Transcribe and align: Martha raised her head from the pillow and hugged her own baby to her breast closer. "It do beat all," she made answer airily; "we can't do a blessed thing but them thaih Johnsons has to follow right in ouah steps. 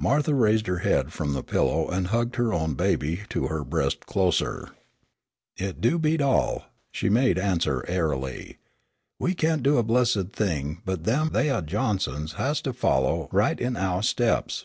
Martha 0.00 0.34
raised 0.34 0.66
her 0.66 0.78
head 0.78 1.12
from 1.12 1.32
the 1.34 1.42
pillow 1.44 1.88
and 1.88 2.08
hugged 2.08 2.34
her 2.34 2.52
own 2.52 2.74
baby 2.74 3.20
to 3.28 3.46
her 3.46 3.62
breast 3.62 4.06
closer. 4.06 4.70
"It 5.56 5.80
do 5.80 6.00
beat 6.00 6.20
all," 6.20 6.64
she 6.90 7.08
made 7.08 7.38
answer 7.38 7.84
airily; 7.86 8.58
"we 9.20 9.34
can't 9.36 9.62
do 9.62 9.78
a 9.78 9.84
blessed 9.84 10.30
thing 10.32 10.82
but 10.84 11.04
them 11.04 11.30
thaih 11.30 11.64
Johnsons 11.64 12.32
has 12.32 12.60
to 12.62 12.72
follow 12.72 13.28
right 13.30 13.60
in 13.60 13.74
ouah 13.76 14.02
steps. 14.02 14.64